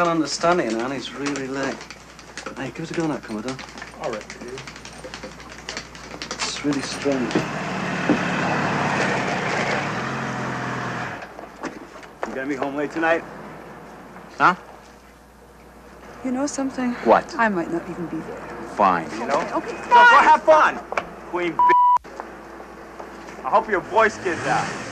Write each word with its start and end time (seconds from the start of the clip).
can't 0.00 0.12
understand 0.12 0.60
it, 0.60 0.72
you 0.72 0.78
know, 0.78 0.86
and 0.86 0.94
it's 0.94 1.12
really 1.12 1.46
late. 1.46 1.76
Hey, 2.56 2.70
give 2.70 2.80
us 2.80 2.90
a 2.90 2.94
go 2.94 3.06
now, 3.06 3.18
Commodore. 3.18 3.54
All 4.00 4.10
right, 4.10 4.26
dude. 4.40 4.58
It's 6.32 6.64
really 6.64 6.80
strange. 6.80 7.34
You 12.26 12.34
gonna 12.34 12.46
be 12.46 12.54
home 12.54 12.76
late 12.76 12.90
tonight? 12.92 13.22
Huh? 14.38 14.54
You 16.24 16.32
know 16.32 16.46
something? 16.46 16.92
What? 17.04 17.34
I 17.36 17.50
might 17.50 17.70
not 17.70 17.82
even 17.90 18.06
be 18.06 18.16
there. 18.20 18.40
Fine. 18.76 19.10
You 19.18 19.26
know? 19.26 19.38
Okay, 19.38 19.52
okay, 19.52 19.82
So 19.82 19.88
go 19.90 20.18
have 20.30 20.42
fun, 20.44 20.78
Queen 21.28 21.52
B. 21.52 21.58
I 23.44 23.50
hope 23.50 23.68
your 23.68 23.82
Boy 23.82 24.08
Scouts 24.08 24.46
out. 24.46 24.89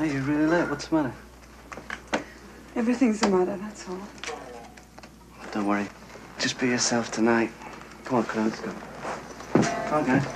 Hey, 0.00 0.14
you're 0.14 0.22
really 0.22 0.46
late. 0.46 0.66
What's 0.70 0.86
the 0.86 0.94
matter? 0.94 1.12
Everything's 2.74 3.20
the 3.20 3.28
matter, 3.28 3.54
that's 3.58 3.86
all. 3.86 3.98
Don't 5.52 5.66
worry. 5.66 5.86
Just 6.38 6.58
be 6.58 6.68
yourself 6.68 7.10
tonight. 7.10 7.50
Come 8.06 8.16
on, 8.16 8.24
Crow, 8.24 8.44
let's 8.44 8.60
go. 8.60 8.72
Come 9.52 10.30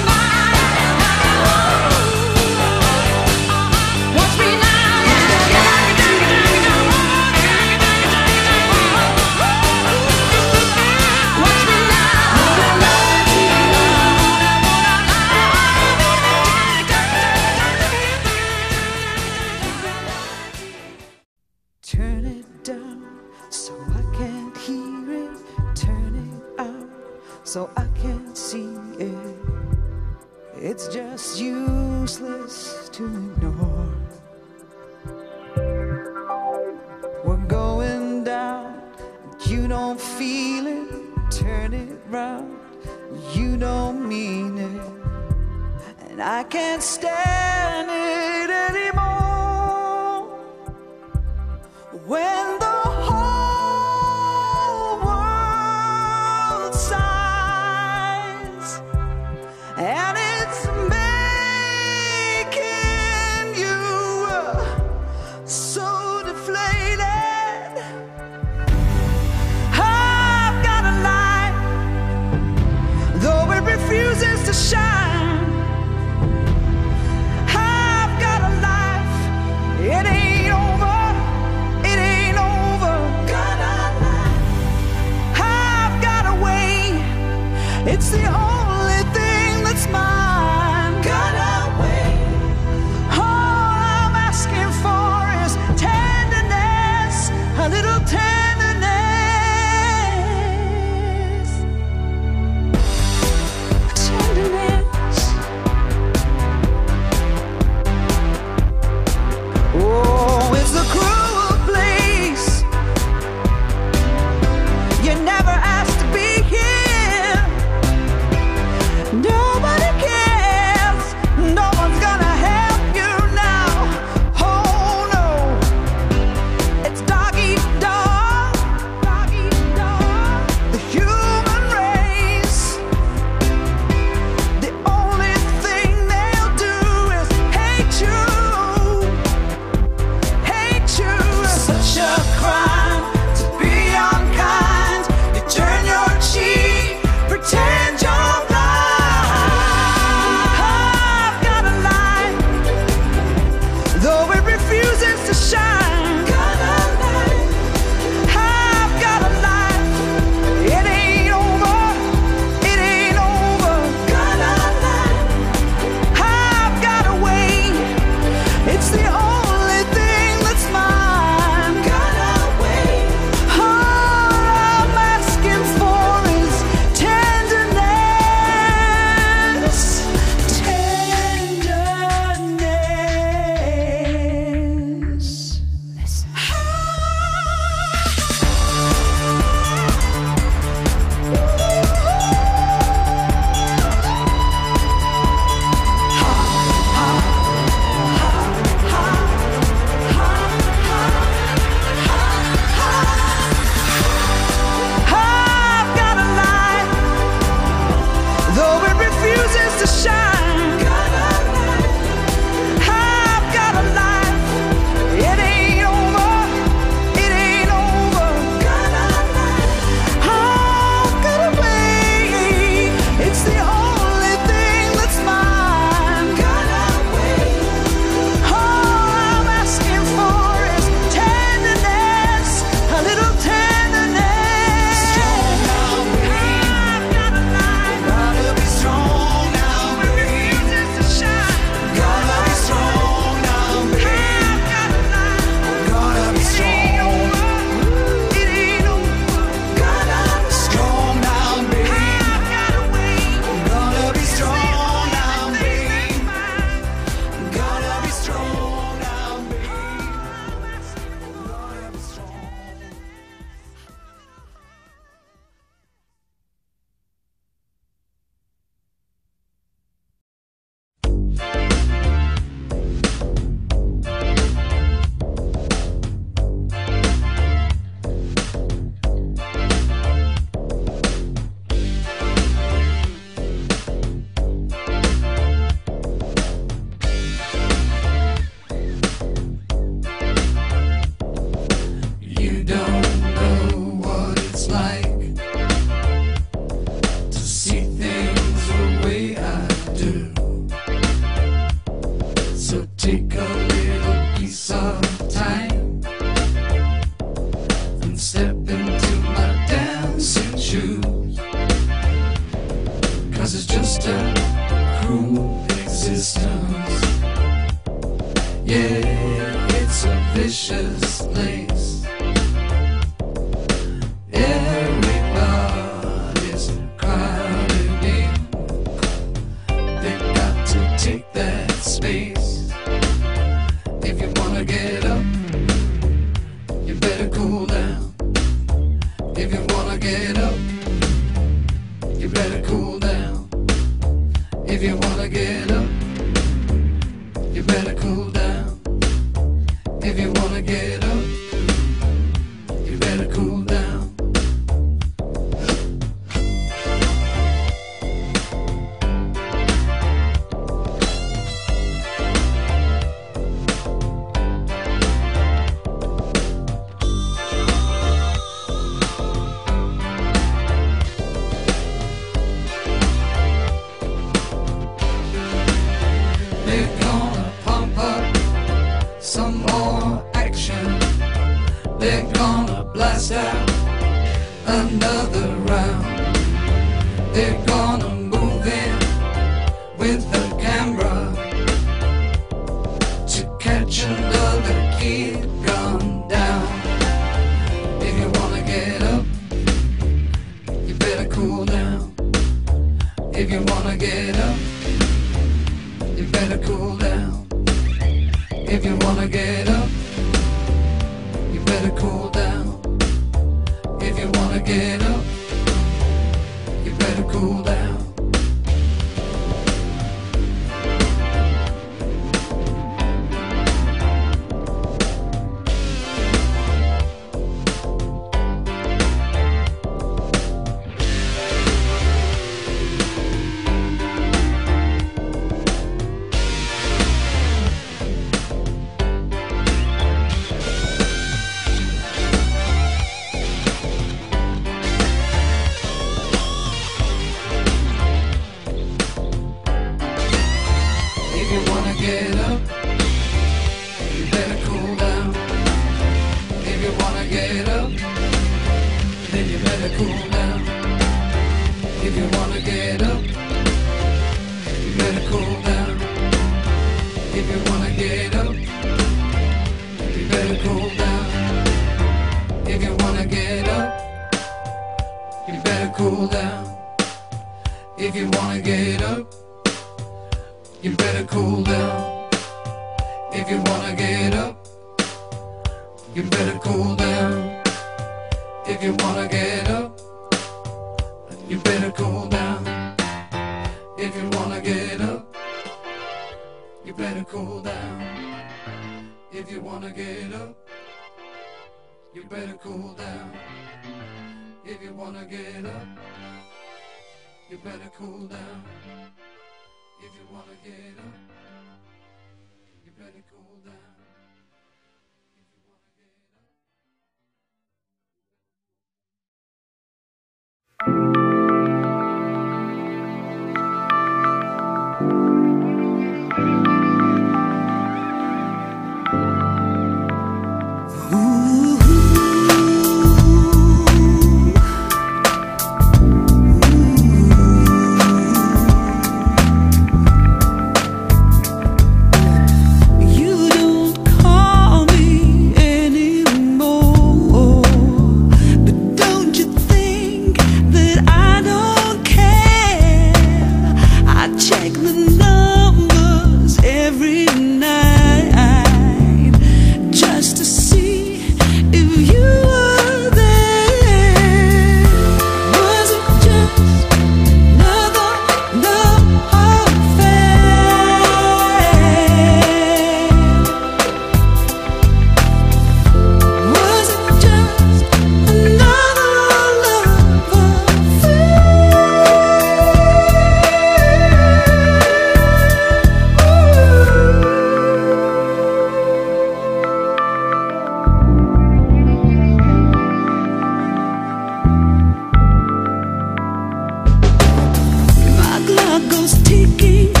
seeking 599.47 600.00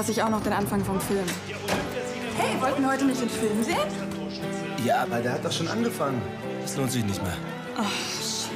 verpasse 0.00 0.12
ich 0.12 0.22
auch 0.22 0.30
noch 0.30 0.42
den 0.42 0.54
Anfang 0.54 0.82
vom 0.82 0.98
Film. 0.98 1.26
Hey, 2.38 2.58
wollten 2.58 2.82
wir 2.82 2.90
heute 2.90 3.04
nicht 3.04 3.20
den 3.20 3.28
Film 3.28 3.62
sehen? 3.62 3.76
Ja, 4.82 5.02
aber 5.02 5.20
der 5.20 5.32
hat 5.32 5.44
doch 5.44 5.52
schon 5.52 5.68
angefangen. 5.68 6.22
Das 6.62 6.74
lohnt 6.76 6.90
sich 6.90 7.04
nicht 7.04 7.22
mehr. 7.22 7.36
Oh, 7.76 7.82
shit. 7.82 8.50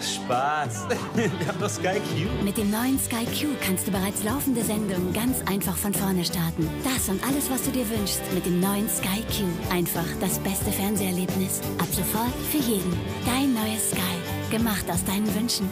Spaß. 0.00 0.86
Wir 1.16 1.48
haben 1.48 1.58
doch 1.58 1.68
Sky 1.68 1.98
Q. 1.98 2.44
Mit 2.44 2.56
dem 2.56 2.70
neuen 2.70 2.96
Sky 3.00 3.24
Q 3.24 3.48
kannst 3.66 3.88
du 3.88 3.90
bereits 3.90 4.22
laufende 4.22 4.62
Sendungen 4.62 5.12
ganz 5.12 5.38
einfach 5.50 5.76
von 5.76 5.92
vorne 5.92 6.24
starten. 6.24 6.70
Das 6.84 7.08
und 7.08 7.20
alles, 7.26 7.50
was 7.50 7.64
du 7.64 7.72
dir 7.72 7.88
wünschst, 7.90 8.22
mit 8.32 8.46
dem 8.46 8.60
neuen 8.60 8.88
Sky 8.88 9.22
Q. 9.34 9.74
Einfach 9.74 10.06
das 10.20 10.38
beste 10.38 10.70
Fernseherlebnis. 10.70 11.60
Ab 11.78 11.88
sofort 11.90 12.32
für 12.52 12.58
jeden. 12.58 12.96
Dein 13.26 13.52
neues 13.52 13.90
Sky. 13.90 14.54
Gemacht 14.56 14.84
aus 14.92 15.04
deinen 15.04 15.34
Wünschen. 15.34 15.68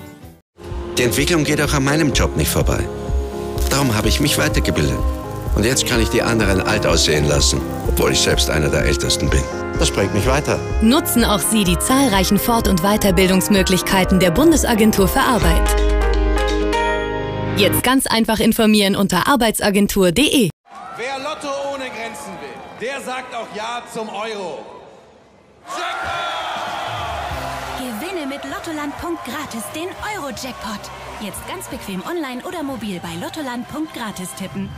Die 0.99 1.05
Entwicklung 1.05 1.45
geht 1.45 1.61
auch 1.61 1.75
an 1.75 1.85
meinem 1.85 2.13
Job 2.13 2.37
nicht 2.37 2.51
vorbei. 2.51 2.85
Darum 3.77 3.95
habe 3.95 4.09
ich 4.09 4.21
mich 4.21 4.39
weitergebildet. 4.39 4.97
Und 5.55 5.67
jetzt 5.67 5.85
kann 5.87 6.01
ich 6.01 6.09
die 6.09 6.23
anderen 6.23 6.63
alt 6.63 6.87
aussehen 6.87 7.29
lassen, 7.29 7.61
obwohl 7.87 8.13
ich 8.13 8.21
selbst 8.21 8.49
einer 8.49 8.71
der 8.71 8.87
Ältesten 8.87 9.29
bin. 9.29 9.43
Das 9.79 9.91
bringt 9.91 10.15
mich 10.15 10.27
weiter. 10.27 10.59
Nutzen 10.81 11.27
auch 11.27 11.41
Sie 11.41 11.63
die 11.63 11.79
zahlreichen 11.79 12.39
Fort- 12.39 12.69
und 12.69 12.81
Weiterbildungsmöglichkeiten 12.81 14.19
der 14.19 14.31
Bundesagentur 14.31 15.07
für 15.07 15.21
Arbeit. 15.21 15.77
Jetzt 17.59 17.83
ganz 17.83 18.07
einfach 18.07 18.41
informieren 18.41 18.97
unter 18.97 19.29
arbeitsagentur.de. 19.29 20.49
Wer 20.97 21.19
Lotto 21.19 21.49
ohne 21.71 21.85
Grenzen 21.91 22.33
will, 22.41 22.57
der 22.81 23.03
sagt 23.03 23.35
auch 23.35 23.55
Ja 23.55 23.83
zum 23.93 24.09
Euro. 24.09 24.65
Gewinne 27.77 28.27
mit 28.27 28.41
Lottoland.gratis 28.43 29.65
den 29.75 29.89
Euro-Jackpot. 30.17 30.81
Jetzt 31.21 31.47
ganz 31.49 31.67
bequem 31.69 32.03
online 32.05 32.45
oder 32.45 32.63
mobil 32.63 33.01
bei 33.01 33.15
Lottoland.gratis 33.21 34.35
tippen. 34.39 34.69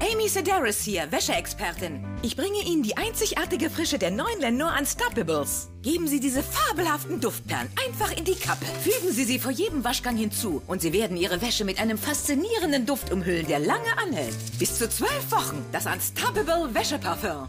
Amy 0.00 0.28
Sedaris 0.28 0.82
hier, 0.82 1.10
Wäscheexpertin. 1.10 2.04
Ich 2.22 2.36
bringe 2.36 2.60
Ihnen 2.64 2.82
die 2.84 2.96
einzigartige 2.96 3.68
Frische 3.68 3.98
der 3.98 4.12
neuen 4.12 4.40
Lenore 4.40 4.78
Unstoppables. 4.78 5.70
Geben 5.82 6.06
Sie 6.06 6.20
diese 6.20 6.42
fabelhaften 6.42 7.20
Duftperlen 7.20 7.68
einfach 7.84 8.16
in 8.16 8.24
die 8.24 8.34
Kappe. 8.34 8.66
Fügen 8.82 9.12
Sie 9.12 9.24
sie 9.24 9.40
vor 9.40 9.50
jedem 9.50 9.82
Waschgang 9.84 10.16
hinzu 10.16 10.62
und 10.68 10.82
Sie 10.82 10.92
werden 10.92 11.16
Ihre 11.16 11.42
Wäsche 11.42 11.64
mit 11.64 11.80
einem 11.80 11.98
faszinierenden 11.98 12.86
Duft 12.86 13.10
umhüllen, 13.12 13.46
der 13.48 13.58
lange 13.58 13.98
anhält. 13.98 14.36
Bis 14.58 14.78
zu 14.78 14.88
zwölf 14.88 15.30
Wochen. 15.32 15.64
Das 15.72 15.86
Unstoppable 15.86 16.72
Wäscheparfum. 16.74 17.48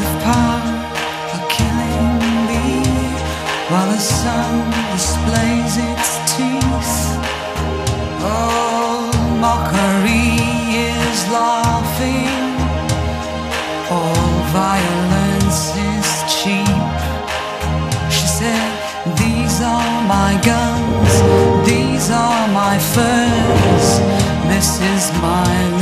of 0.00 0.22
power 0.22 0.62
are 1.34 1.46
killing 1.48 2.18
me 2.48 2.82
While 3.70 3.90
the 3.90 3.98
sun 3.98 4.70
displays 4.92 5.74
its 5.90 6.10
teeth. 6.34 6.94
All 8.22 9.12
mockery 9.38 10.34
is 10.74 11.18
laughing. 11.30 12.42
All 13.90 14.32
violence 14.50 15.60
is 15.92 16.08
cheap. 16.34 16.94
She 18.10 18.26
said, 18.26 18.70
these 19.16 19.60
are 19.60 20.02
my 20.08 20.32
guns. 20.50 21.12
These 21.68 22.10
are 22.10 22.48
my 22.48 22.78
furs. 22.78 23.88
This 24.50 24.80
is 24.80 25.12
my 25.20 25.73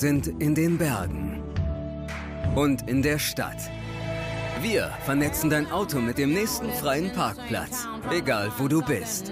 sind 0.00 0.28
in 0.40 0.54
den 0.54 0.78
Bergen 0.78 1.42
und 2.54 2.88
in 2.88 3.02
der 3.02 3.18
Stadt. 3.18 3.70
Wir 4.62 4.90
vernetzen 5.04 5.50
dein 5.50 5.70
Auto 5.70 5.98
mit 5.98 6.16
dem 6.16 6.32
nächsten 6.32 6.70
freien 6.70 7.12
Parkplatz, 7.12 7.86
egal 8.10 8.50
wo 8.56 8.66
du 8.66 8.80
bist. 8.80 9.30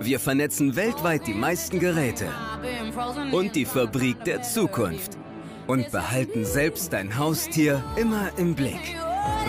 Wir 0.00 0.20
vernetzen 0.20 0.76
weltweit 0.76 1.26
die 1.26 1.34
meisten 1.34 1.80
Geräte 1.80 2.28
und 3.32 3.56
die 3.56 3.64
Fabrik 3.64 4.22
der 4.22 4.42
Zukunft 4.42 5.18
und 5.66 5.90
behalten 5.90 6.44
selbst 6.44 6.92
dein 6.92 7.18
Haustier 7.18 7.82
immer 7.96 8.30
im 8.36 8.54
Blick. 8.54 8.96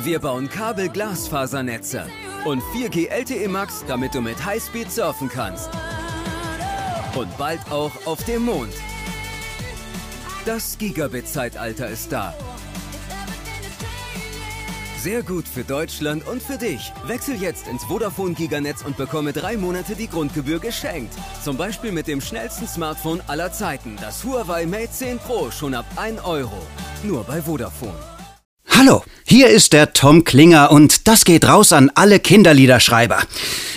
Wir 0.01 0.17
bauen 0.17 0.49
Kabel-Glasfasernetze 0.49 2.07
und 2.45 2.63
4G 2.73 3.07
LTE 3.09 3.47
Max, 3.49 3.85
damit 3.87 4.15
du 4.15 4.21
mit 4.21 4.43
Highspeed 4.43 4.91
surfen 4.91 5.29
kannst. 5.29 5.69
Und 7.15 7.37
bald 7.37 7.59
auch 7.69 7.91
auf 8.07 8.23
dem 8.23 8.45
Mond. 8.45 8.73
Das 10.49 10.79
Gigabit-Zeitalter 10.79 11.89
ist 11.89 12.11
da. 12.11 12.33
Sehr 14.97 15.21
gut 15.21 15.47
für 15.47 15.63
Deutschland 15.63 16.25
und 16.25 16.41
für 16.41 16.57
dich. 16.57 16.91
Wechsel 17.05 17.39
jetzt 17.39 17.67
ins 17.67 17.83
Vodafone 17.83 18.33
Giganetz 18.33 18.81
und 18.81 18.97
bekomme 18.97 19.31
drei 19.31 19.57
Monate 19.57 19.95
die 19.95 20.07
Grundgebühr 20.07 20.57
geschenkt. 20.57 21.13
Zum 21.43 21.55
Beispiel 21.55 21.91
mit 21.91 22.07
dem 22.07 22.19
schnellsten 22.19 22.67
Smartphone 22.67 23.21
aller 23.27 23.51
Zeiten, 23.53 23.95
das 24.01 24.23
Huawei 24.23 24.65
Mate 24.65 24.89
10 24.89 25.19
Pro, 25.19 25.51
schon 25.51 25.75
ab 25.75 25.85
1 25.97 26.25
Euro. 26.25 26.65
Nur 27.03 27.23
bei 27.25 27.43
Vodafone. 27.43 27.93
Hallo, 28.69 29.03
hier 29.25 29.49
ist 29.49 29.73
der 29.73 29.93
Tom 29.93 30.23
Klinger 30.23 30.71
und 30.71 31.07
das 31.07 31.25
geht 31.25 31.47
raus 31.47 31.73
an 31.73 31.91
alle 31.93 32.19
Kinderliederschreiber. 32.19 33.21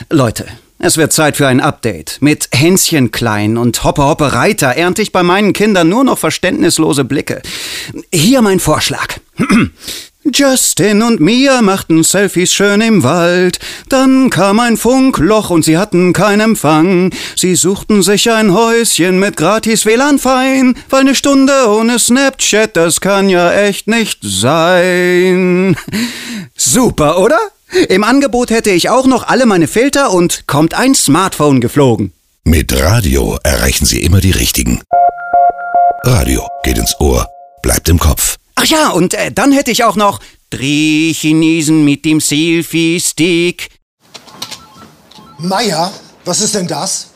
Leute, 0.09 0.47
es 0.83 0.97
wird 0.97 1.13
Zeit 1.13 1.37
für 1.37 1.47
ein 1.47 1.61
Update. 1.61 2.19
Mit 2.21 2.49
Hänschen 2.53 3.13
Klein 3.13 3.57
und 3.57 3.85
Hoppe 3.85 4.03
Hoppe 4.03 4.33
Reiter 4.33 4.69
ernte 4.69 5.01
ich 5.01 5.13
bei 5.13 5.23
meinen 5.23 5.53
Kindern 5.53 5.89
nur 5.89 6.03
noch 6.03 6.19
verständnislose 6.19 7.05
Blicke. 7.05 7.41
Hier 8.13 8.43
mein 8.43 8.59
Vorschlag. 8.59 9.21
Justin 10.25 11.03
und 11.03 11.21
Mia 11.21 11.63
machten 11.63 12.03
Selfies 12.03 12.53
schön 12.53 12.81
im 12.81 13.05
Wald. 13.05 13.61
Dann 13.89 14.29
kam 14.31 14.59
ein 14.59 14.77
Funkloch 14.77 15.51
und 15.51 15.65
sie 15.65 15.79
hatten 15.79 16.13
keinen 16.13 16.41
Empfang. 16.41 17.13
Sie 17.37 17.55
suchten 17.55 18.03
sich 18.03 18.31
ein 18.31 18.53
Häuschen 18.53 19.21
mit 19.21 19.37
gratis 19.37 19.87
WLAN 19.87 20.19
fein, 20.19 20.75
weil 20.91 21.01
eine 21.03 21.15
Stunde 21.15 21.69
ohne 21.69 22.01
Snapchat, 22.01 22.77
das 22.77 23.01
kann 23.01 23.29
ja 23.29 23.53
echt 23.53 23.87
nicht 23.87 24.19
sein. 24.23 25.77
Super, 26.57 27.19
oder? 27.19 27.39
Im 27.89 28.05
Angebot 28.05 28.51
hätte 28.51 28.71
ich 28.71 28.91
auch 28.91 29.07
noch 29.07 29.27
alle 29.29 29.47
meine 29.47 29.67
Filter 29.67 30.13
und 30.13 30.47
kommt 30.47 30.75
ein 30.75 30.95
Smartphone 30.95 31.63
geflogen. 31.63 32.13
Mit 32.45 32.79
Radio 32.79 33.39
erreichen 33.45 33.87
Sie 33.87 34.03
immer 34.03 34.21
die 34.21 34.31
Richtigen. 34.31 34.83
Radio 36.05 36.47
geht 36.65 36.77
ins 36.77 36.95
Ohr, 37.01 37.27
bleibt 37.63 37.89
im 37.89 37.99
Kopf. 37.99 38.37
Ach 38.57 38.67
ja, 38.67 38.91
und 38.91 39.15
äh, 39.15 39.33
dann 39.33 39.53
hätte 39.53 39.71
ich 39.71 39.85
auch 39.85 39.97
noch 39.97 40.21
Dreh 40.51 41.15
Chinesen 41.15 41.83
mit 41.85 42.05
dem 42.05 42.21
Selfie-Stick. 42.21 43.71
Meier, 45.39 45.91
was 46.27 46.43
ist 46.43 46.55
denn 46.55 46.69
das? 46.69 47.09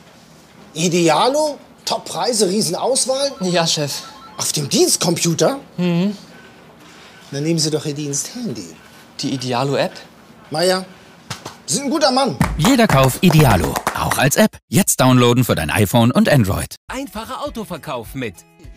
Idealo? 0.72 1.58
Top-Preise, 1.84 2.48
Riesenauswahl? 2.48 3.32
Ja, 3.40 3.66
Chef. 3.66 3.92
Auf 4.38 4.52
dem 4.52 4.70
Dienstcomputer? 4.70 5.60
Mhm. 5.76 6.16
Dann 7.30 7.42
nehmen 7.42 7.58
Sie 7.58 7.70
doch 7.70 7.84
Ihr 7.84 7.94
Diensthandy. 7.94 8.74
Die 9.20 9.34
Idealo-App? 9.34 9.92
Meier, 10.50 10.84
Sie 11.66 11.74
sind 11.74 11.86
ein 11.86 11.90
guter 11.90 12.12
Mann. 12.12 12.36
Jeder 12.56 12.86
Kauf 12.86 13.18
Idealo, 13.20 13.74
auch 13.98 14.16
als 14.18 14.36
App. 14.36 14.56
Jetzt 14.68 15.00
downloaden 15.00 15.42
für 15.42 15.56
dein 15.56 15.70
iPhone 15.70 16.12
und 16.12 16.28
Android. 16.28 16.76
Einfacher 16.86 17.44
Autoverkauf 17.44 18.14
mit 18.14 18.34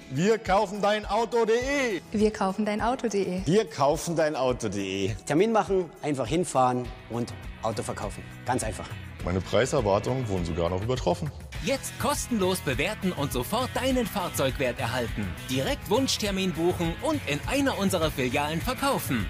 Wir 0.09 0.39
kaufen 0.39 0.81
dein 0.81 1.05
Auto.de. 1.05 2.01
Wir 2.11 2.33
kaufen 2.33 2.65
dein 2.65 2.81
Auto.de. 2.81 3.45
Wir 3.45 3.69
kaufen 3.69 4.15
dein 4.15 4.35
Auto.de. 4.35 5.13
Termin 5.27 5.51
machen, 5.51 5.85
einfach 6.01 6.25
hinfahren 6.25 6.87
und 7.11 7.31
Auto 7.61 7.83
verkaufen. 7.83 8.23
Ganz 8.47 8.63
einfach. 8.63 8.89
Meine 9.23 9.39
Preiserwartungen 9.39 10.27
wurden 10.27 10.45
sogar 10.45 10.71
noch 10.71 10.81
übertroffen. 10.81 11.29
Jetzt 11.63 11.91
kostenlos 11.99 12.61
bewerten 12.61 13.11
und 13.11 13.31
sofort 13.31 13.69
deinen 13.75 14.07
Fahrzeugwert 14.07 14.79
erhalten. 14.79 15.27
Direkt 15.51 15.87
Wunschtermin 15.91 16.53
buchen 16.53 16.95
und 17.03 17.21
in 17.27 17.39
einer 17.47 17.77
unserer 17.77 18.09
Filialen 18.09 18.61
verkaufen. 18.61 19.27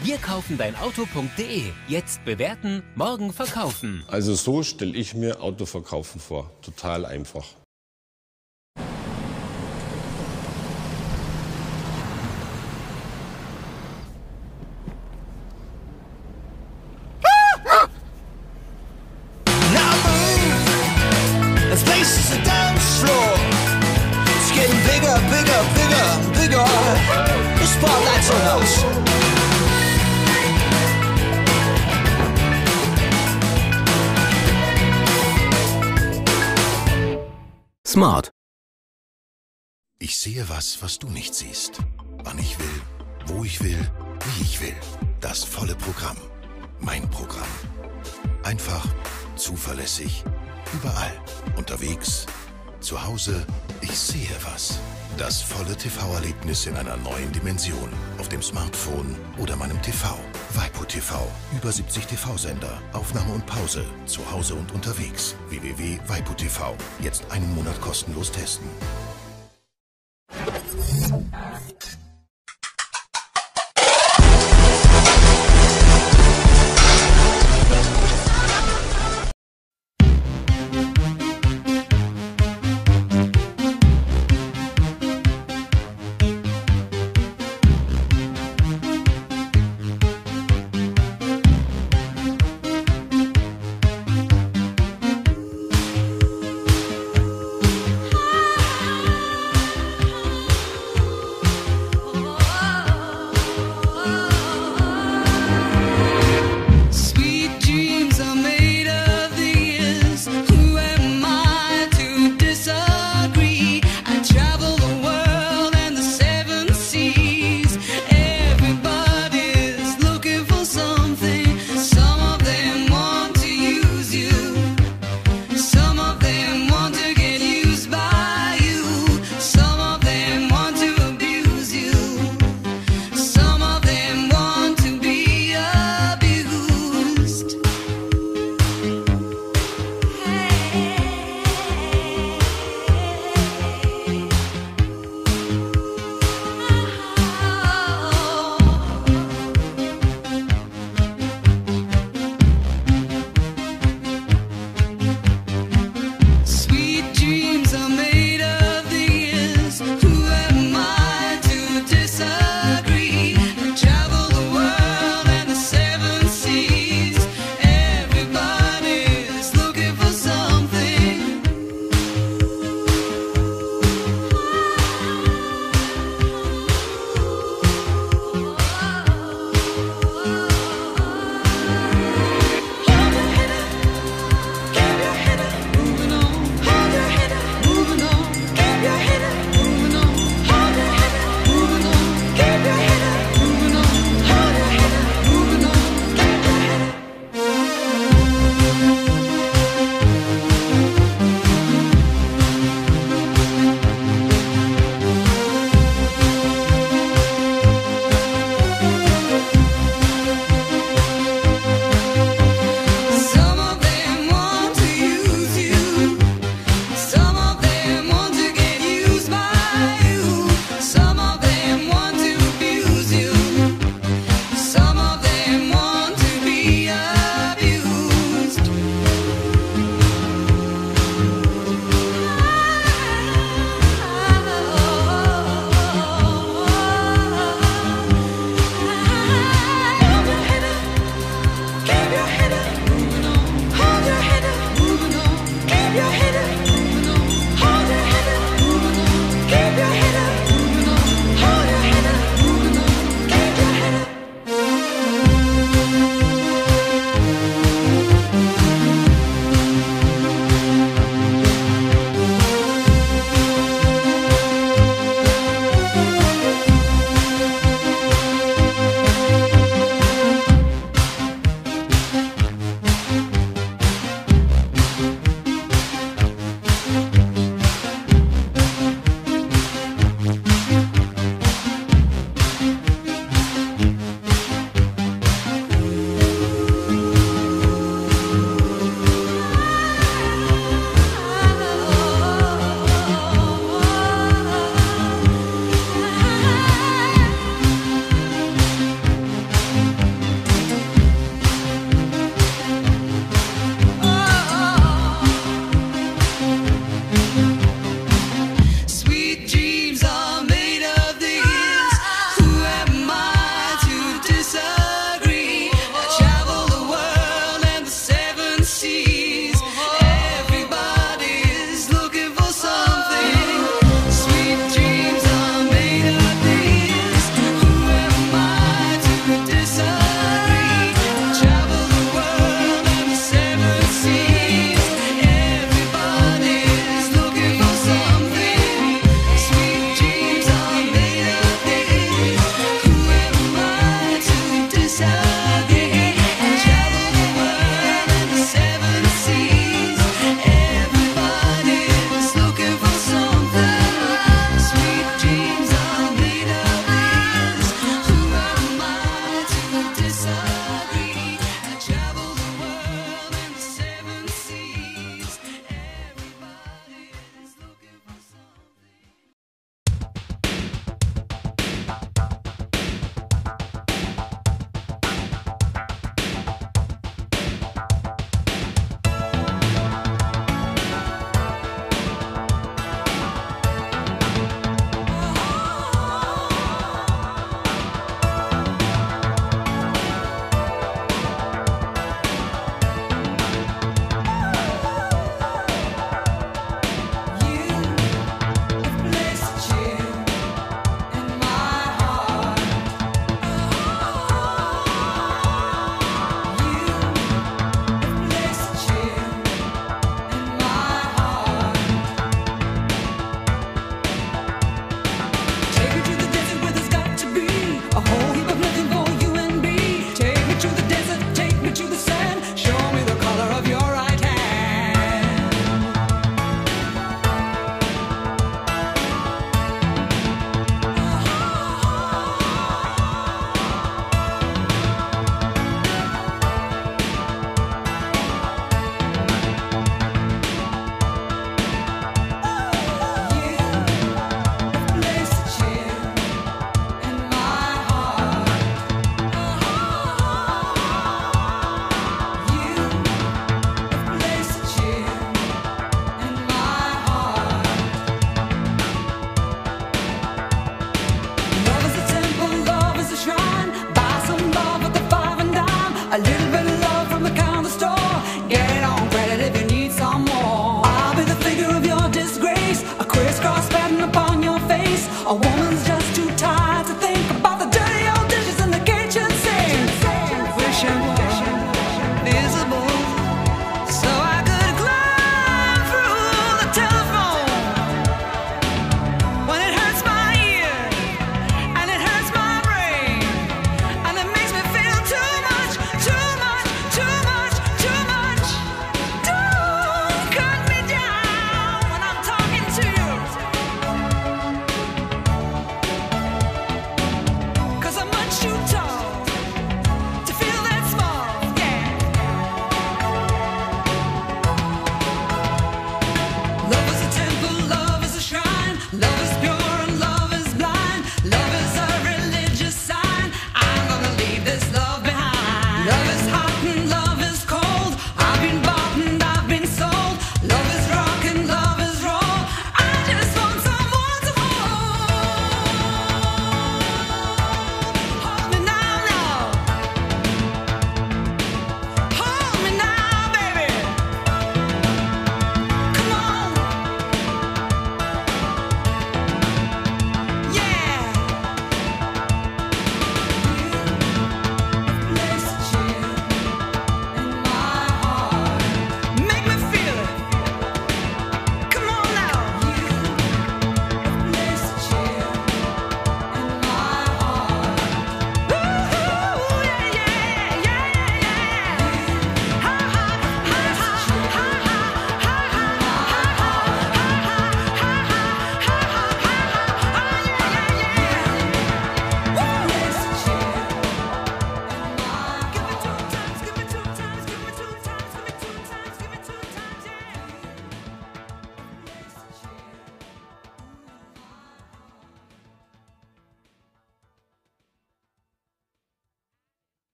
Wir 0.00 0.16
kaufen 0.18 0.56
dein 0.56 0.76
Auto.de. 0.76 1.62
Jetzt 1.88 2.24
bewerten, 2.24 2.84
morgen 2.94 3.32
verkaufen. 3.32 4.04
Also 4.06 4.34
so 4.34 4.62
stelle 4.62 4.96
ich 4.96 5.14
mir 5.14 5.42
Autoverkaufen 5.42 6.20
vor. 6.20 6.52
Total 6.62 7.04
einfach. 7.04 7.44
This 21.70 21.82
place 21.84 22.18
is 22.18 22.38
Smart. 37.88 38.32
Ich 39.98 40.18
sehe 40.18 40.46
was, 40.50 40.82
was 40.82 40.98
du 40.98 41.08
nicht 41.08 41.34
siehst. 41.34 41.78
Wann 42.22 42.38
ich 42.38 42.58
will, 42.58 42.82
wo 43.28 43.44
ich 43.44 43.62
will, 43.62 43.80
wie 44.26 44.42
ich 44.42 44.60
will. 44.60 44.76
Das 45.22 45.42
volle 45.42 45.74
Programm. 45.74 46.18
Mein 46.80 47.08
Programm. 47.08 47.48
Einfach, 48.42 48.86
zuverlässig, 49.36 50.22
überall. 50.74 51.18
Unterwegs, 51.56 52.26
zu 52.80 53.04
Hause. 53.04 53.44
Ich 53.80 53.98
sehe 53.98 54.36
was. 54.44 54.78
Das 55.16 55.42
volle 55.42 55.76
TV-Erlebnis 55.76 56.66
in 56.66 56.76
einer 56.76 56.96
neuen 56.96 57.32
Dimension. 57.32 57.90
Auf 58.18 58.28
dem 58.28 58.42
Smartphone 58.42 59.16
oder 59.38 59.56
meinem 59.56 59.80
TV. 59.82 60.16
Waipu 60.54 60.84
TV. 60.84 61.26
Über 61.56 61.72
70 61.72 62.06
TV-Sender. 62.06 62.80
Aufnahme 62.92 63.34
und 63.34 63.46
Pause. 63.46 63.84
Zu 64.06 64.20
Hause 64.30 64.54
und 64.54 64.72
unterwegs. 64.72 65.34
www.waipu 65.48 66.34
TV. 66.34 66.76
Jetzt 67.00 67.24
einen 67.30 67.52
Monat 67.54 67.80
kostenlos 67.80 68.30
testen. 68.30 68.68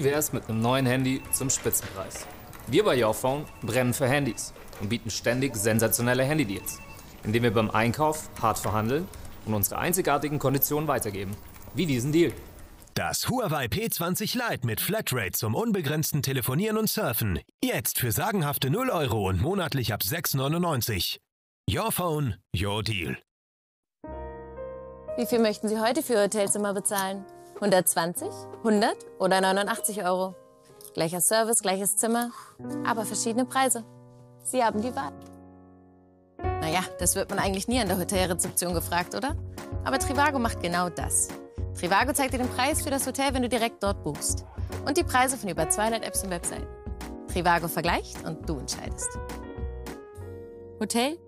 Wie 0.00 0.04
wär's 0.04 0.32
mit 0.32 0.48
einem 0.48 0.62
neuen 0.62 0.86
Handy 0.86 1.20
zum 1.30 1.50
Spitzenpreis? 1.50 2.26
Wir 2.68 2.84
bei 2.84 2.98
Yourphone 2.98 3.44
brennen 3.60 3.92
für 3.92 4.08
Handys 4.08 4.54
und 4.80 4.88
bieten 4.88 5.10
ständig 5.10 5.54
sensationelle 5.54 6.24
Handydeals, 6.24 6.78
indem 7.22 7.42
wir 7.42 7.52
beim 7.52 7.68
Einkauf 7.70 8.30
hart 8.40 8.58
verhandeln 8.58 9.06
und 9.44 9.52
unsere 9.52 9.78
einzigartigen 9.78 10.38
Konditionen 10.38 10.88
weitergeben. 10.88 11.36
Wie 11.74 11.84
diesen 11.84 12.12
Deal. 12.12 12.32
Das 12.94 13.28
Huawei 13.28 13.66
P20 13.66 14.38
Lite 14.38 14.66
mit 14.66 14.80
Flatrate 14.80 15.32
zum 15.32 15.54
unbegrenzten 15.54 16.22
Telefonieren 16.22 16.78
und 16.78 16.88
Surfen. 16.88 17.38
Jetzt 17.62 17.98
für 17.98 18.10
sagenhafte 18.10 18.70
0 18.70 18.88
Euro 18.88 19.28
und 19.28 19.42
monatlich 19.42 19.92
ab 19.92 20.00
6,99. 20.00 21.18
Your 21.70 21.92
Phone, 21.92 22.36
your 22.58 22.82
deal. 22.82 23.18
Wie 25.18 25.26
viel 25.26 25.40
möchten 25.40 25.68
Sie 25.68 25.78
heute 25.78 26.02
für 26.02 26.14
Ihr 26.14 26.22
Hotelzimmer 26.22 26.72
bezahlen? 26.72 27.22
120, 27.60 28.26
100 28.64 28.96
oder 29.18 29.42
89 29.42 30.02
Euro? 30.02 30.34
Gleicher 30.94 31.20
Service, 31.20 31.60
gleiches 31.60 31.94
Zimmer, 31.94 32.30
aber 32.86 33.04
verschiedene 33.04 33.44
Preise. 33.44 33.84
Sie 34.42 34.64
haben 34.64 34.80
die 34.80 34.96
Wahl. 34.96 35.12
Naja, 36.38 36.80
das 36.98 37.16
wird 37.16 37.28
man 37.28 37.38
eigentlich 37.38 37.68
nie 37.68 37.78
an 37.78 37.88
der 37.88 37.98
Hotelrezeption 37.98 38.72
gefragt, 38.72 39.14
oder? 39.14 39.36
Aber 39.84 39.98
Trivago 39.98 40.38
macht 40.38 40.62
genau 40.62 40.88
das. 40.88 41.28
Trivago 41.78 42.14
zeigt 42.14 42.32
dir 42.32 42.38
den 42.38 42.48
Preis 42.48 42.80
für 42.80 42.90
das 42.90 43.06
Hotel, 43.06 43.34
wenn 43.34 43.42
du 43.42 43.48
direkt 43.50 43.82
dort 43.82 44.02
buchst. 44.04 44.46
Und 44.86 44.96
die 44.96 45.04
Preise 45.04 45.36
von 45.36 45.50
über 45.50 45.68
200 45.68 46.02
Apps 46.02 46.24
und 46.24 46.30
Webseiten. 46.30 46.66
Trivago 47.28 47.68
vergleicht 47.68 48.24
und 48.24 48.48
du 48.48 48.58
entscheidest. 48.58 49.18
Hotel? 50.80 51.18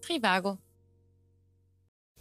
Trivago. 0.00 0.56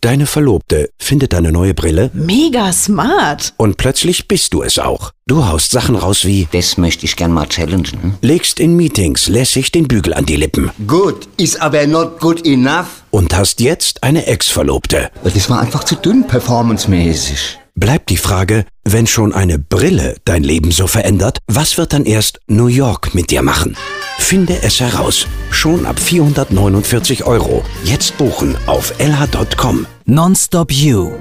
Deine 0.04 0.26
Verlobte 0.26 0.90
findet 0.98 1.34
deine 1.34 1.52
neue 1.52 1.76
Brille 1.76 2.10
Mega 2.16 2.74
smart. 2.74 3.54
und 3.58 3.78
plötzlich 3.78 4.28
bist 4.28 4.52
du 4.52 4.64
es 4.64 4.80
auch. 4.80 5.12
Du 5.28 5.46
haust 5.46 5.70
Sachen 5.70 5.96
raus 5.96 6.26
wie 6.26 6.48
Das 6.52 6.76
möchte 6.78 7.06
ich 7.06 7.16
gern 7.16 7.32
mal 7.32 7.46
challengen. 7.48 8.16
Legst 8.22 8.60
in 8.60 8.76
Meetings 8.76 9.28
lässig 9.28 9.72
den 9.72 9.88
Bügel 9.88 10.16
an 10.16 10.26
die 10.26 10.38
Lippen. 10.38 10.72
Gut, 10.88 11.28
ist 11.38 11.62
aber 11.62 11.86
not 11.86 12.20
good 12.20 12.44
enough. 12.48 13.04
Und 13.12 13.38
hast 13.38 13.60
jetzt 13.60 14.02
eine 14.02 14.26
Ex-Verlobte. 14.26 15.12
Das 15.24 15.50
war 15.52 15.60
einfach 15.62 15.84
zu 15.84 15.94
dünn 15.96 16.26
performancemäßig. 16.26 17.60
Bleibt 17.82 18.12
die 18.12 18.18
Frage, 18.18 18.66
wenn 18.84 19.08
schon 19.08 19.34
eine 19.34 19.58
Brille 19.58 20.16
dein 20.24 20.44
Leben 20.44 20.70
so 20.70 20.86
verändert, 20.86 21.40
was 21.48 21.80
wird 21.80 21.94
dann 21.94 22.06
erst 22.06 22.40
New 22.46 22.68
York 22.68 23.16
mit 23.16 23.32
dir 23.32 23.42
machen? 23.42 23.76
Finde 24.20 24.62
es 24.62 24.80
heraus. 24.80 25.26
Schon 25.50 25.88
ab 25.88 26.00
449 26.00 27.26
Euro. 27.26 27.66
Jetzt 27.84 28.20
buchen 28.20 28.56
auf 28.68 28.94
lh.com. 29.00 29.88
Nonstop 30.06 30.72
You. 30.72 31.14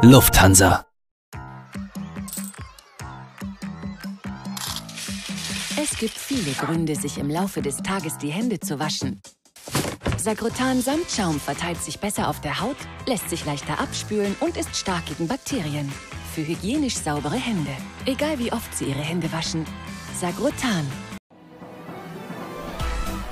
Lufthansa. 0.00 0.86
Es 5.76 5.98
gibt 5.98 6.16
viele 6.16 6.52
Gründe, 6.52 6.96
sich 6.96 7.18
im 7.18 7.28
Laufe 7.28 7.60
des 7.60 7.76
Tages 7.76 8.16
die 8.16 8.30
Hände 8.30 8.60
zu 8.60 8.78
waschen. 8.78 9.20
Sagrotan 10.18 10.80
Samtschaum 10.82 11.38
verteilt 11.38 11.80
sich 11.80 12.00
besser 12.00 12.28
auf 12.28 12.40
der 12.40 12.60
Haut, 12.60 12.76
lässt 13.06 13.30
sich 13.30 13.44
leichter 13.44 13.78
abspülen 13.78 14.34
und 14.40 14.56
ist 14.56 14.76
stark 14.76 15.06
gegen 15.06 15.28
Bakterien. 15.28 15.90
Für 16.34 16.46
hygienisch 16.46 16.96
saubere 16.96 17.36
Hände. 17.36 17.70
Egal 18.04 18.38
wie 18.38 18.52
oft 18.52 18.76
Sie 18.76 18.86
Ihre 18.86 19.00
Hände 19.00 19.32
waschen. 19.32 19.64
Sagrotan. 20.20 20.86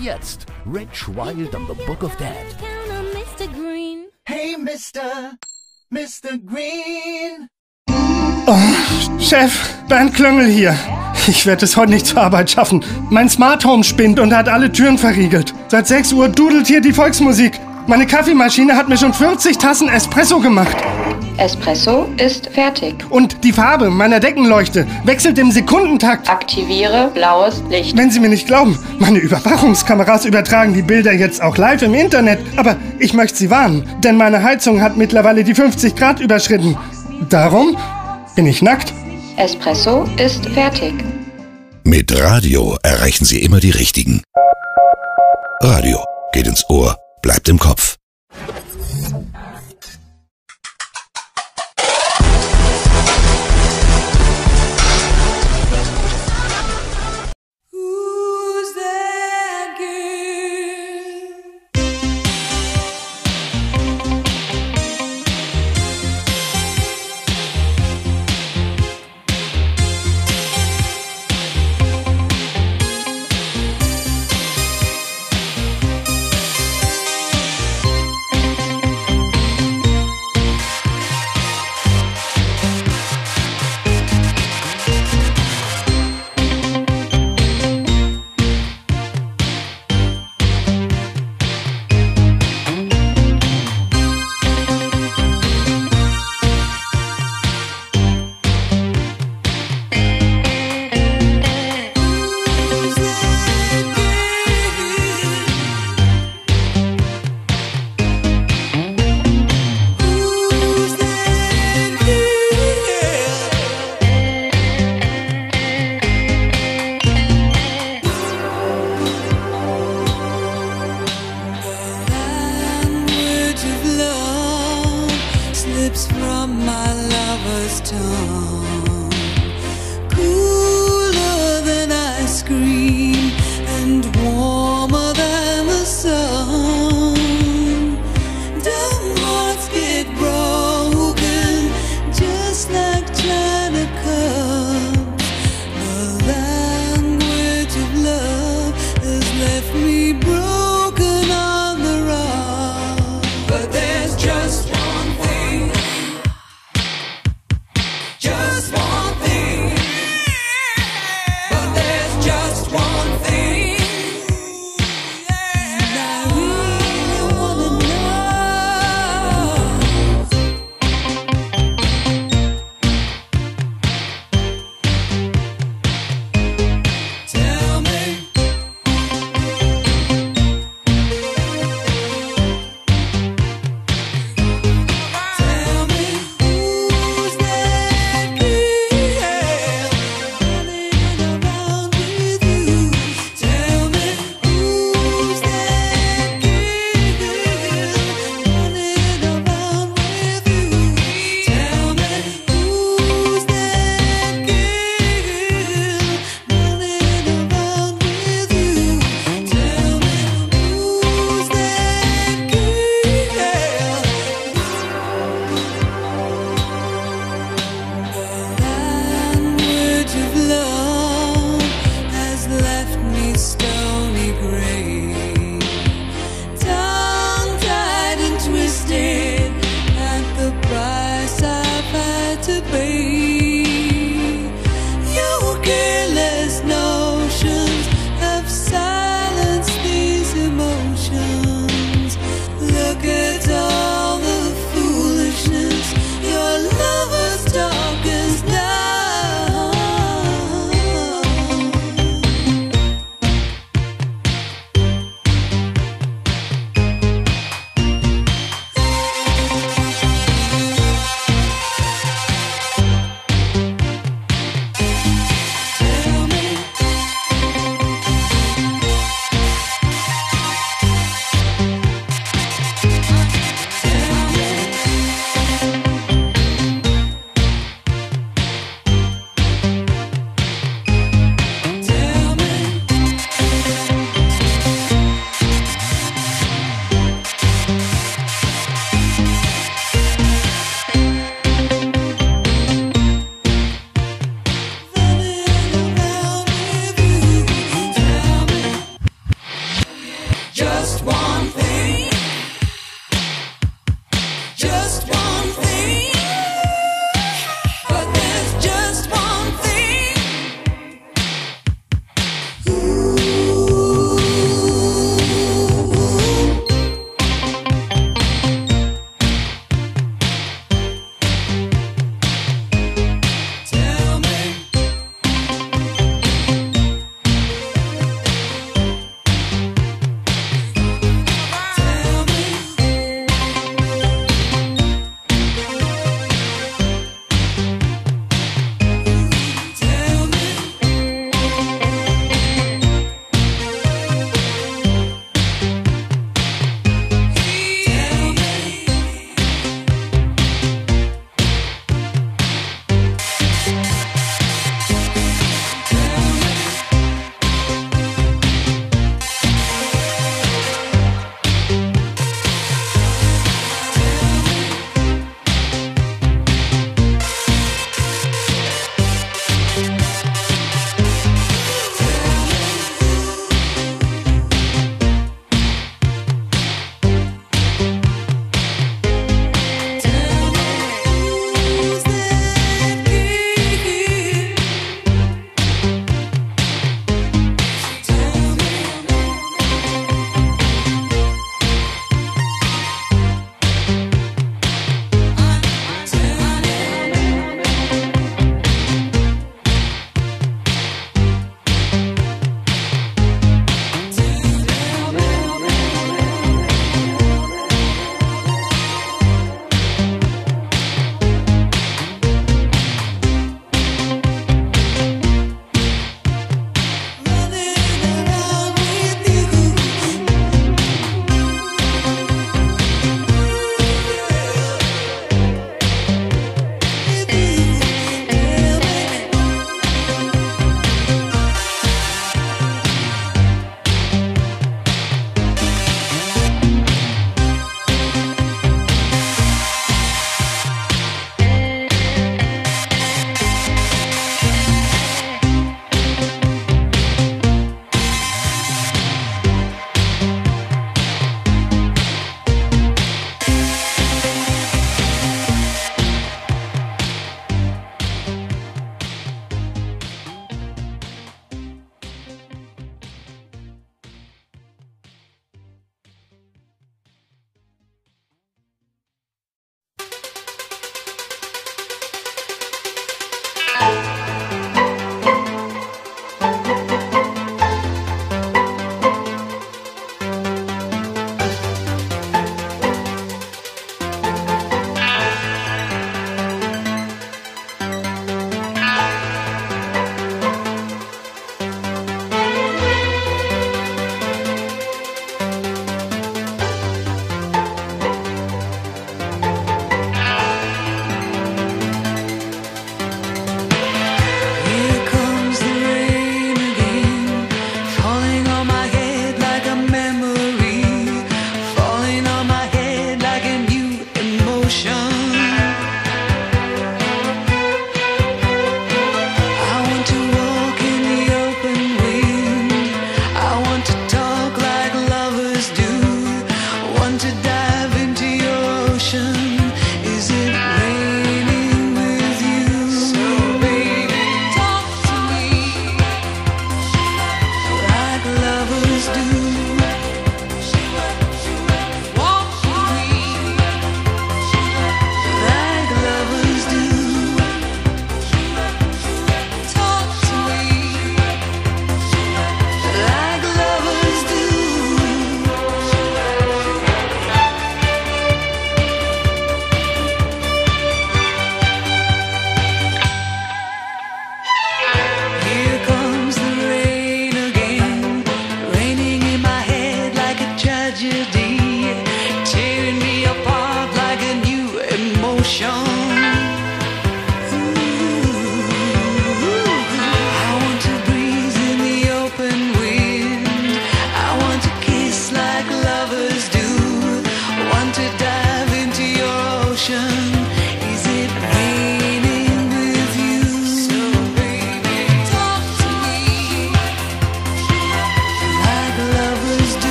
Jetzt 0.00 0.46
Rich 0.66 1.08
Wild 1.08 1.54
and 1.54 1.68
the 1.68 1.84
Book 1.84 2.02
of 2.02 2.16
Dead. 2.16 2.34
Hey, 4.24 4.56
Mr. 4.56 5.36
Mr. 5.90 6.38
Green. 6.38 7.48
Oh, 8.46 9.18
Chef, 9.18 9.74
Bernd 9.88 10.14
Klöngel 10.14 10.46
hier. 10.46 10.74
Ich 11.30 11.46
werde 11.46 11.64
es 11.64 11.76
heute 11.76 11.92
nicht 11.92 12.06
zur 12.06 12.20
Arbeit 12.22 12.50
schaffen. 12.50 12.84
Mein 13.08 13.28
Smart 13.28 13.64
Home 13.64 13.84
spinnt 13.84 14.18
und 14.18 14.34
hat 14.34 14.48
alle 14.48 14.72
Türen 14.72 14.98
verriegelt. 14.98 15.54
Seit 15.68 15.86
6 15.86 16.12
Uhr 16.14 16.28
dudelt 16.28 16.66
hier 16.66 16.80
die 16.80 16.92
Volksmusik. 16.92 17.60
Meine 17.86 18.04
Kaffeemaschine 18.04 18.74
hat 18.76 18.88
mir 18.88 18.96
schon 18.96 19.14
40 19.14 19.56
Tassen 19.56 19.88
Espresso 19.88 20.40
gemacht. 20.40 20.76
Espresso 21.36 22.08
ist 22.16 22.48
fertig. 22.48 23.04
Und 23.10 23.44
die 23.44 23.52
Farbe 23.52 23.90
meiner 23.90 24.18
Deckenleuchte 24.18 24.88
wechselt 25.04 25.38
im 25.38 25.52
Sekundentakt. 25.52 26.28
Aktiviere 26.28 27.12
blaues 27.14 27.62
Licht. 27.70 27.96
Wenn 27.96 28.10
Sie 28.10 28.18
mir 28.18 28.28
nicht 28.28 28.48
glauben, 28.48 28.76
meine 28.98 29.20
Überwachungskameras 29.20 30.24
übertragen 30.24 30.74
die 30.74 30.82
Bilder 30.82 31.12
jetzt 31.12 31.40
auch 31.40 31.56
live 31.56 31.82
im 31.82 31.94
Internet. 31.94 32.40
Aber 32.56 32.74
ich 32.98 33.14
möchte 33.14 33.38
Sie 33.38 33.50
warnen, 33.50 33.88
denn 34.02 34.16
meine 34.16 34.42
Heizung 34.42 34.80
hat 34.80 34.96
mittlerweile 34.96 35.44
die 35.44 35.54
50 35.54 35.94
Grad 35.94 36.18
überschritten. 36.18 36.76
Darum 37.28 37.76
bin 38.34 38.46
ich 38.46 38.62
nackt. 38.62 38.92
Espresso 39.36 40.08
ist 40.18 40.44
fertig. 40.46 40.92
Mit 41.90 42.16
Radio 42.16 42.78
erreichen 42.84 43.24
Sie 43.24 43.42
immer 43.42 43.58
die 43.58 43.72
Richtigen. 43.72 44.22
Radio 45.60 46.04
geht 46.30 46.46
ins 46.46 46.64
Ohr, 46.70 46.96
bleibt 47.20 47.48
im 47.48 47.58
Kopf. 47.58 47.96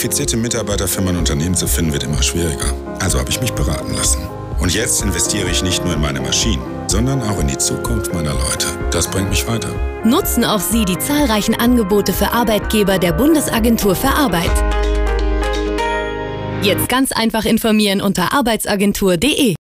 Qualifizierte 0.00 0.38
Mitarbeiter 0.38 0.88
für 0.88 1.02
mein 1.02 1.18
Unternehmen 1.18 1.54
zu 1.54 1.68
finden, 1.68 1.92
wird 1.92 2.04
immer 2.04 2.22
schwieriger. 2.22 2.72
Also 3.00 3.18
habe 3.18 3.28
ich 3.28 3.38
mich 3.42 3.52
beraten 3.52 3.92
lassen. 3.92 4.26
Und 4.58 4.74
jetzt 4.74 5.02
investiere 5.02 5.50
ich 5.50 5.62
nicht 5.62 5.84
nur 5.84 5.92
in 5.92 6.00
meine 6.00 6.22
Maschinen, 6.22 6.62
sondern 6.86 7.20
auch 7.20 7.38
in 7.38 7.48
die 7.48 7.58
Zukunft 7.58 8.14
meiner 8.14 8.32
Leute. 8.32 8.66
Das 8.92 9.10
bringt 9.10 9.28
mich 9.28 9.46
weiter. 9.46 9.68
Nutzen 10.02 10.42
auch 10.42 10.60
Sie 10.60 10.86
die 10.86 10.98
zahlreichen 10.98 11.54
Angebote 11.54 12.14
für 12.14 12.32
Arbeitgeber 12.32 12.98
der 12.98 13.12
Bundesagentur 13.12 13.94
für 13.94 14.08
Arbeit. 14.08 14.50
Jetzt 16.62 16.88
ganz 16.88 17.12
einfach 17.12 17.44
informieren 17.44 18.00
unter 18.00 18.32
arbeitsagentur.de. 18.32 19.59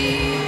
you. 0.00 0.39